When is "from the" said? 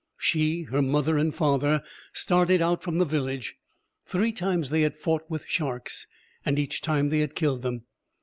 2.81-3.05